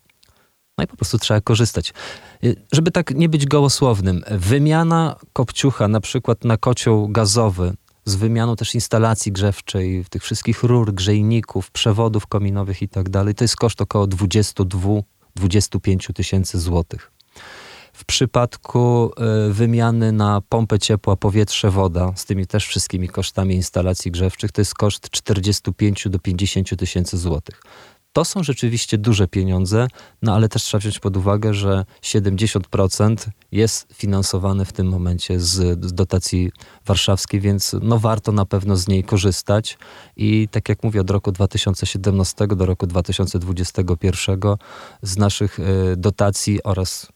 no 0.77 0.83
i 0.83 0.87
po 0.87 0.95
prostu 0.95 1.17
trzeba 1.17 1.41
korzystać. 1.41 1.93
E, 2.43 2.47
żeby 2.71 2.91
tak 2.91 3.15
nie 3.15 3.29
być 3.29 3.45
gołosłownym, 3.45 4.23
wymiana 4.31 5.15
kopciucha 5.33 5.87
na 5.87 6.01
przykład 6.01 6.45
na 6.45 6.57
kocioł 6.57 7.09
gazowy 7.09 7.73
z 8.05 8.15
wymianą 8.15 8.55
też 8.55 8.75
instalacji 8.75 9.31
grzewczej, 9.31 10.05
tych 10.09 10.23
wszystkich 10.23 10.63
rur, 10.63 10.93
grzejników, 10.93 11.71
przewodów 11.71 12.27
kominowych 12.27 12.81
i 12.81 12.89
tak 12.89 13.09
dalej, 13.09 13.35
to 13.35 13.43
jest 13.43 13.55
koszt 13.55 13.81
około 13.81 14.07
22-25 14.07 16.13
tysięcy 16.13 16.59
złotych. 16.59 17.10
W 18.01 18.05
przypadku 18.05 19.11
e, 19.17 19.51
wymiany 19.53 20.11
na 20.11 20.41
pompę 20.49 20.79
ciepła, 20.79 21.15
powietrze, 21.15 21.71
woda, 21.71 22.13
z 22.15 22.25
tymi 22.25 22.47
też 22.47 22.67
wszystkimi 22.67 23.09
kosztami 23.09 23.55
instalacji 23.55 24.11
grzewczych, 24.11 24.51
to 24.51 24.61
jest 24.61 24.75
koszt 24.75 25.09
45 25.09 26.07
do 26.09 26.19
50 26.19 26.77
tysięcy 26.77 27.17
złotych. 27.17 27.61
To 28.13 28.25
są 28.25 28.43
rzeczywiście 28.43 28.97
duże 28.97 29.27
pieniądze, 29.27 29.87
no 30.21 30.35
ale 30.35 30.49
też 30.49 30.63
trzeba 30.63 30.79
wziąć 30.79 30.99
pod 30.99 31.17
uwagę, 31.17 31.53
że 31.53 31.85
70% 32.01 33.15
jest 33.51 33.87
finansowane 33.93 34.65
w 34.65 34.73
tym 34.73 34.87
momencie 34.87 35.39
z, 35.39 35.85
z, 35.85 35.93
dotacji 35.93 36.51
warszawskiej, 36.85 37.39
więc 37.39 37.75
no 37.81 37.99
warto 37.99 38.31
na 38.31 38.45
pewno 38.45 38.77
z 38.77 38.87
niej 38.87 39.03
korzystać. 39.03 39.77
I 40.17 40.47
tak 40.51 40.69
jak 40.69 40.83
mówię, 40.83 41.01
od 41.01 41.09
roku 41.09 41.31
2017 41.31 42.47
do 42.47 42.65
roku 42.65 42.87
2021 42.87 44.39
z 45.01 45.17
naszych 45.17 45.59
y, 45.59 45.63
dotacji 45.97 46.63
oraz 46.63 47.11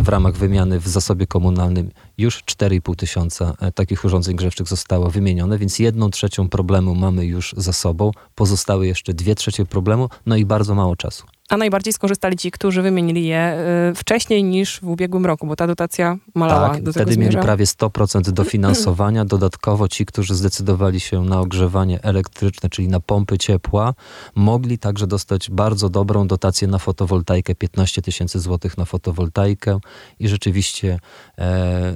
w 0.00 0.08
ramach 0.08 0.36
wymiany 0.36 0.80
w 0.80 0.88
zasobie 0.88 1.26
komunalnym 1.26 1.90
już 2.18 2.44
4,5 2.44 2.96
tysiąca 2.96 3.54
e, 3.60 3.72
takich 3.72 4.04
urządzeń 4.04 4.36
grzewczych 4.36 4.68
zostało 4.68 5.10
wymienione, 5.10 5.58
więc 5.58 5.78
jedną 5.78 6.10
trzecią 6.10 6.48
problemu 6.48 6.94
mamy 6.94 7.26
już 7.26 7.54
za 7.56 7.72
sobą, 7.72 8.10
pozostały 8.34 8.86
jeszcze 8.86 9.14
dwie 9.14 9.34
trzecie 9.34 9.66
problemu, 9.66 10.08
no 10.26 10.36
i 10.36 10.44
bardzo 10.44 10.74
mało 10.74 10.96
czasu. 10.96 11.26
A 11.50 11.56
najbardziej 11.56 11.92
skorzystali 11.92 12.36
ci, 12.36 12.50
którzy 12.50 12.82
wymienili 12.82 13.26
je 13.26 13.58
y, 13.90 13.94
wcześniej 13.94 14.44
niż 14.44 14.80
w 14.80 14.88
ubiegłym 14.88 15.26
roku, 15.26 15.46
bo 15.46 15.56
ta 15.56 15.66
dotacja 15.66 16.16
malała 16.34 16.70
tak, 16.70 16.82
do 16.82 16.92
wtedy 16.92 17.16
mieli 17.16 17.36
prawie 17.36 17.64
100% 17.64 18.30
dofinansowania. 18.30 19.24
Dodatkowo 19.24 19.88
ci, 19.88 20.06
którzy 20.06 20.34
zdecydowali 20.34 21.00
się 21.00 21.24
na 21.24 21.40
ogrzewanie 21.40 22.02
elektryczne, 22.02 22.70
czyli 22.70 22.88
na 22.88 23.00
pompy 23.00 23.38
ciepła, 23.38 23.94
mogli 24.34 24.78
także 24.78 25.06
dostać 25.06 25.50
bardzo 25.50 25.88
dobrą 25.88 26.26
dotację 26.26 26.68
na 26.68 26.78
fotowoltaikę, 26.78 27.54
15 27.54 28.02
tysięcy 28.02 28.40
złotych 28.40 28.78
na 28.78 28.84
fotowoltaikę 28.84 29.78
i 30.18 30.28
rzeczywiście 30.28 30.98
e, 31.38 31.94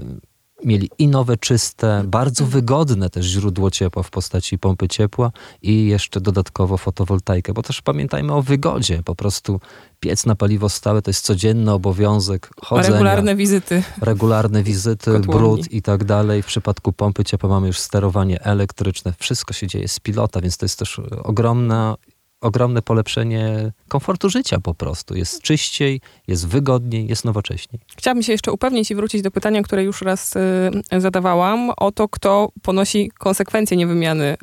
mieli 0.64 0.90
i 0.99 1.08
nowe, 1.08 1.37
czyste, 1.37 2.02
bardzo 2.06 2.46
wygodne 2.46 3.11
też 3.11 3.26
źródło 3.26 3.70
ciepła 3.70 4.02
w 4.02 4.11
postaci 4.11 4.58
pompy 4.58 4.88
ciepła 4.88 5.32
i 5.62 5.87
jeszcze 5.87 6.20
dodatkowo 6.20 6.76
fotowoltaikę, 6.76 7.52
bo 7.52 7.62
też 7.62 7.82
pamiętajmy 7.82 8.32
o 8.32 8.42
wygodzie, 8.42 9.02
po 9.04 9.14
prostu 9.14 9.61
piec 10.00 10.26
na 10.26 10.34
paliwo 10.37 10.68
stałe 10.68 11.02
to 11.02 11.11
jest 11.11 11.25
codzienny 11.25 11.73
obowiązek 11.73 12.50
chodzenia. 12.62 12.88
Regularne 12.88 13.37
wizyty. 13.37 13.82
Regularne 14.00 14.62
wizyty, 14.62 15.18
brud 15.18 15.73
i 15.73 15.82
tak 15.82 16.04
dalej. 16.04 16.42
W 16.42 16.46
przypadku 16.46 16.92
pompy 16.92 17.25
ciepła 17.25 17.49
mamy 17.49 17.66
już 17.66 17.78
sterowanie 17.78 18.44
elektryczne, 18.44 19.12
wszystko 19.18 19.52
się 19.52 19.66
dzieje 19.66 19.88
z 19.88 20.00
pilota, 20.00 20.40
więc 20.40 20.56
to 20.56 20.64
jest 20.64 20.78
też 20.78 21.00
ogromna 21.23 21.96
ogromne 22.44 22.82
polepszenie 22.82 23.72
komfortu 23.88 24.30
życia 24.30 24.60
po 24.60 24.74
prostu. 24.74 25.14
Jest 25.14 25.42
czyściej, 25.42 26.00
jest 26.28 26.48
wygodniej, 26.48 27.06
jest 27.06 27.24
nowocześniej. 27.24 27.80
Chciałabym 27.96 28.22
się 28.22 28.32
jeszcze 28.32 28.52
upewnić 28.52 28.90
i 28.90 28.94
wrócić 28.94 29.22
do 29.22 29.30
pytania, 29.30 29.62
które 29.62 29.84
już 29.84 30.02
raz 30.02 30.36
y, 30.36 31.00
zadawałam, 31.00 31.70
o 31.76 31.92
to, 31.92 32.08
kto 32.08 32.48
ponosi 32.62 33.10
konsekwencje 33.18 33.76
niewymiany 33.76 34.36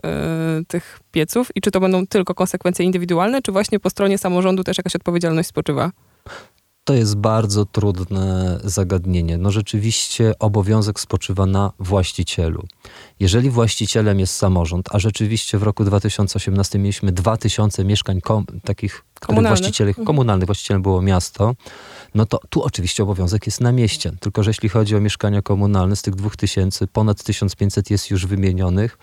y, 0.62 0.65
tych 0.65 1.00
pieców 1.12 1.51
i 1.55 1.62
czy 1.62 1.72
to 1.72 1.79
będą 1.79 2.08
tylko 2.08 2.36
konsekwencje 2.36 2.86
indywidualne, 2.86 3.41
czy 3.41 3.51
właśnie 3.51 3.79
po 3.79 3.89
stronie 3.89 4.17
samorządu 4.17 4.63
też 4.63 4.77
jakaś 4.77 4.96
odpowiedzialność 4.96 5.50
spoczywa? 5.50 5.91
To 6.84 6.94
jest 6.94 7.16
bardzo 7.16 7.66
trudne 7.66 8.60
zagadnienie. 8.64 9.38
No 9.38 9.52
rzeczywiście 9.52 10.34
obowiązek 10.40 11.00
spoczywa 11.00 11.46
na 11.46 11.72
właścicielu. 11.80 12.64
Jeżeli 13.20 13.50
właścicielem 13.50 14.20
jest 14.20 14.36
samorząd, 14.36 14.90
a 14.92 15.00
rzeczywiście 15.00 15.58
w 15.58 15.64
roku 15.64 15.84
2018 15.84 16.80
mieliśmy 16.80 17.12
2000 17.12 17.84
mieszkań 17.86 18.22
kom, 18.22 18.46
takich 18.64 19.04
właścicieli 19.30 19.90
mhm. 19.90 20.06
komunalnych, 20.06 20.46
właścicielem 20.46 20.82
było 20.82 21.02
miasto, 21.02 21.56
no 22.16 22.26
to 22.26 22.40
tu 22.50 22.64
oczywiście 22.64 23.04
obowiązek 23.04 23.46
jest 23.46 23.62
na 23.62 23.72
mieście. 23.72 24.12
Tylko, 24.20 24.44
że 24.44 24.50
jeśli 24.50 24.70
chodzi 24.70 24.96
o 24.96 25.00
mieszkania 25.00 25.42
komunalne, 25.42 25.96
z 25.96 26.02
tych 26.02 26.16
2000 26.16 26.88
ponad 26.88 27.24
1500 27.24 27.92
jest 27.92 28.10
już 28.10 28.26
wymienionych 28.26 28.98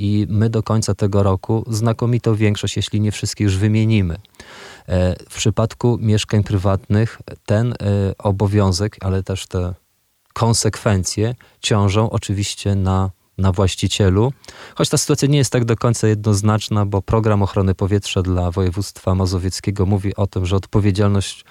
i 0.00 0.26
my 0.28 0.50
do 0.50 0.62
końca 0.62 0.94
tego 0.94 1.22
roku 1.22 1.64
znakomitą 1.68 2.34
większość, 2.34 2.76
jeśli 2.76 3.00
nie 3.00 3.12
wszystkie 3.12 3.44
już 3.44 3.56
wymienimy. 3.56 4.16
E, 4.88 5.16
w 5.30 5.34
przypadku 5.34 5.98
mieszkań 6.00 6.42
prywatnych 6.44 7.18
ten 7.46 7.72
e, 7.72 7.76
obowiązek, 8.18 8.96
ale 9.00 9.22
też 9.22 9.46
te 9.46 9.74
konsekwencje 10.32 11.34
ciążą 11.60 12.10
oczywiście 12.10 12.74
na, 12.74 13.10
na 13.38 13.52
właścicielu. 13.52 14.32
Choć 14.74 14.88
ta 14.88 14.98
sytuacja 14.98 15.28
nie 15.28 15.38
jest 15.38 15.52
tak 15.52 15.64
do 15.64 15.76
końca 15.76 16.08
jednoznaczna, 16.08 16.86
bo 16.86 17.02
program 17.02 17.42
ochrony 17.42 17.74
powietrza 17.74 18.22
dla 18.22 18.50
województwa 18.50 19.14
mazowieckiego 19.14 19.86
mówi 19.86 20.16
o 20.16 20.26
tym, 20.26 20.46
że 20.46 20.56
odpowiedzialność 20.56 21.44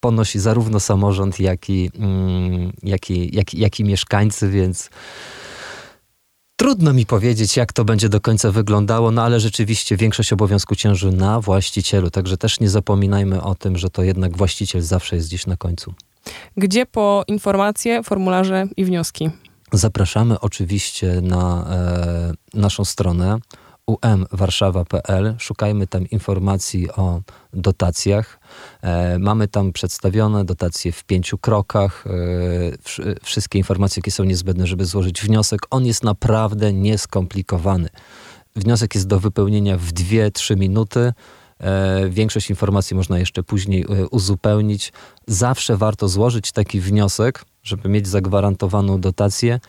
ponosi 0.00 0.38
zarówno 0.38 0.80
samorząd, 0.80 1.40
jak 1.40 1.70
i, 1.70 1.90
mm, 1.94 2.72
jak 2.82 3.10
i, 3.10 3.36
jak, 3.36 3.54
jak 3.54 3.80
i 3.80 3.84
mieszkańcy, 3.84 4.50
więc 4.50 4.90
Trudno 6.60 6.92
mi 6.92 7.06
powiedzieć, 7.06 7.56
jak 7.56 7.72
to 7.72 7.84
będzie 7.84 8.08
do 8.08 8.20
końca 8.20 8.50
wyglądało, 8.50 9.10
no 9.10 9.22
ale 9.22 9.40
rzeczywiście 9.40 9.96
większość 9.96 10.32
obowiązku 10.32 10.76
cięży 10.76 11.12
na 11.12 11.40
właścicielu, 11.40 12.10
także 12.10 12.36
też 12.36 12.60
nie 12.60 12.70
zapominajmy 12.70 13.42
o 13.42 13.54
tym, 13.54 13.78
że 13.78 13.90
to 13.90 14.02
jednak 14.02 14.36
właściciel 14.36 14.82
zawsze 14.82 15.16
jest 15.16 15.28
gdzieś 15.28 15.46
na 15.46 15.56
końcu. 15.56 15.94
Gdzie 16.56 16.86
po 16.86 17.24
informacje, 17.28 18.02
formularze 18.02 18.66
i 18.76 18.84
wnioski? 18.84 19.30
Zapraszamy 19.72 20.40
oczywiście 20.40 21.20
na 21.22 21.66
e, 22.54 22.58
naszą 22.58 22.84
stronę 22.84 23.38
umwarszawa.pl. 23.86 25.34
Szukajmy 25.38 25.86
tam 25.86 26.10
informacji 26.10 26.90
o 26.90 27.20
dotacjach. 27.52 28.40
E, 28.82 29.18
mamy 29.18 29.48
tam 29.48 29.72
przedstawione 29.72 30.44
dotacje 30.44 30.92
w 30.92 31.04
pięciu 31.04 31.38
krokach, 31.38 32.04
e, 32.06 32.10
wszystkie 33.22 33.58
informacje, 33.58 34.00
jakie 34.00 34.10
są 34.10 34.24
niezbędne, 34.24 34.66
żeby 34.66 34.84
złożyć 34.84 35.22
wniosek. 35.22 35.60
On 35.70 35.86
jest 35.86 36.04
naprawdę 36.04 36.72
nieskomplikowany. 36.72 37.88
Wniosek 38.56 38.94
jest 38.94 39.06
do 39.06 39.20
wypełnienia 39.20 39.78
w 39.78 39.92
2-3 39.92 40.56
minuty. 40.56 41.12
E, 41.58 42.08
większość 42.08 42.50
informacji 42.50 42.96
można 42.96 43.18
jeszcze 43.18 43.42
później 43.42 43.86
uzupełnić. 44.10 44.92
Zawsze 45.26 45.76
warto 45.76 46.08
złożyć 46.08 46.52
taki 46.52 46.80
wniosek, 46.80 47.44
żeby 47.62 47.88
mieć 47.88 48.08
zagwarantowaną 48.08 49.00
dotację 49.00 49.60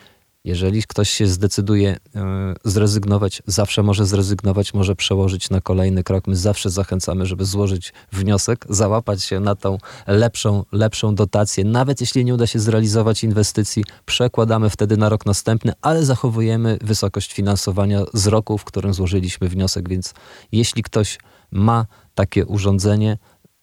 jeżeli 0.44 0.84
ktoś 0.84 1.10
się 1.10 1.28
zdecyduje 1.28 1.98
e, 2.16 2.54
zrezygnować, 2.64 3.44
zawsze 3.46 3.84
może 3.84 4.06
zrezygnować, 4.06 4.74
może 4.74 4.96
przełożyć 4.96 5.50
na 5.50 5.62
kolejny 5.62 6.04
krok. 6.04 6.28
My 6.28 6.36
zawsze 6.36 6.70
zachęcamy, 6.70 7.26
żeby 7.26 7.46
złożyć 7.46 7.94
wniosek, 8.12 8.66
załapać 8.70 9.24
się 9.24 9.40
na 9.40 9.56
tą 9.56 9.78
lepszą, 10.08 10.66
lepszą 10.72 11.16
dotację. 11.16 11.64
Nawet 11.64 12.02
jeśli 12.02 12.26
nie 12.26 12.34
uda 12.34 12.48
się 12.48 12.60
zrealizować 12.60 13.24
inwestycji, 13.24 13.84
przekładamy 14.06 14.70
wtedy 14.70 14.98
na 14.98 15.10
rok 15.10 15.26
następny, 15.26 15.74
ale 15.82 16.06
zachowujemy 16.06 16.78
wysokość 16.82 17.34
finansowania 17.34 18.04
z 18.14 18.28
roku, 18.28 18.58
w 18.58 18.64
którym 18.64 18.94
złożyliśmy 18.94 19.50
wniosek. 19.50 19.90
Więc 19.90 20.14
jeśli 20.52 20.84
ktoś 20.84 21.20
ma 21.52 21.86
takie 22.16 22.46
urządzenie, 22.46 23.18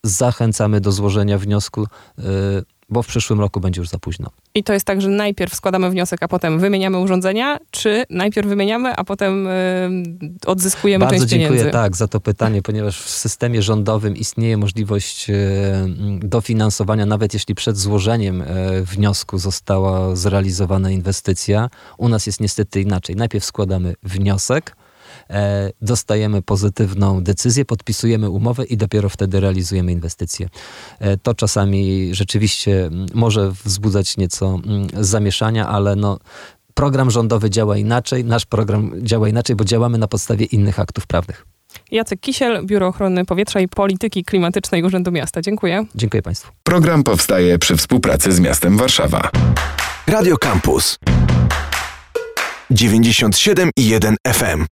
zachęcamy 0.04 0.80
do 0.80 0.92
złożenia 0.92 1.38
wniosku. 1.38 1.86
Yy, 2.88 2.94
bo 2.94 3.02
w 3.02 3.06
przyszłym 3.06 3.40
roku 3.40 3.60
będzie 3.60 3.80
już 3.80 3.88
za 3.88 3.98
późno. 3.98 4.30
I 4.54 4.64
to 4.64 4.72
jest 4.72 4.86
tak, 4.86 5.00
że 5.00 5.08
najpierw 5.08 5.54
składamy 5.54 5.90
wniosek, 5.90 6.22
a 6.22 6.28
potem 6.28 6.58
wymieniamy 6.58 6.98
urządzenia, 6.98 7.58
czy 7.70 8.04
najpierw 8.10 8.48
wymieniamy, 8.48 8.96
a 8.96 9.04
potem 9.04 9.46
y, 9.46 9.90
odzyskujemy 10.46 11.04
Bardzo 11.04 11.18
część 11.18 11.30
dziękuję 11.30 11.48
pieniędzy? 11.48 11.72
tak 11.72 11.96
za 11.96 12.08
to 12.08 12.20
pytanie, 12.20 12.62
ponieważ 12.62 13.02
w 13.02 13.08
systemie 13.10 13.62
rządowym 13.62 14.16
istnieje 14.16 14.56
możliwość 14.56 15.30
y, 15.30 15.34
dofinansowania, 16.18 17.06
nawet 17.06 17.34
jeśli 17.34 17.54
przed 17.54 17.76
złożeniem 17.76 18.42
y, 18.42 18.46
wniosku 18.82 19.38
została 19.38 20.16
zrealizowana 20.16 20.90
inwestycja. 20.90 21.70
U 21.98 22.08
nas 22.08 22.26
jest 22.26 22.40
niestety 22.40 22.80
inaczej. 22.80 23.16
Najpierw 23.16 23.44
składamy 23.44 23.94
wniosek, 24.02 24.76
dostajemy 25.82 26.42
pozytywną 26.42 27.22
decyzję, 27.22 27.64
podpisujemy 27.64 28.30
umowę 28.30 28.64
i 28.64 28.76
dopiero 28.76 29.08
wtedy 29.08 29.40
realizujemy 29.40 29.92
inwestycje. 29.92 30.48
E, 30.98 31.16
to 31.16 31.34
czasami 31.34 32.14
rzeczywiście 32.14 32.90
może 33.14 33.52
wzbudzać 33.64 34.16
nieco 34.16 34.60
zamieszania, 35.00 35.68
ale 35.68 35.96
no, 35.96 36.18
program 36.74 37.10
rządowy 37.10 37.50
działa 37.50 37.76
inaczej, 37.76 38.24
nasz 38.24 38.46
program 38.46 38.92
działa 39.02 39.28
inaczej, 39.28 39.56
bo 39.56 39.64
działamy 39.64 39.98
na 39.98 40.08
podstawie 40.08 40.44
innych 40.44 40.80
aktów 40.80 41.06
prawnych. 41.06 41.46
Jacek 41.90 42.20
Kisiel, 42.20 42.66
Biuro 42.66 42.86
Ochrony 42.86 43.24
Powietrza 43.24 43.60
i 43.60 43.68
Polityki 43.68 44.24
Klimatycznej 44.24 44.82
Urzędu 44.82 45.12
Miasta. 45.12 45.40
Dziękuję. 45.40 45.84
Dziękuję 45.94 46.22
Państwu. 46.22 46.52
Program 46.62 47.02
powstaje 47.02 47.58
przy 47.58 47.76
współpracy 47.76 48.32
z 48.32 48.40
miastem 48.40 48.76
Warszawa. 48.76 49.30
Radio 50.06 50.36
Campus 50.38 50.98
97 52.70 53.70
i 53.76 53.88
1 53.88 54.16
FM. 54.32 54.66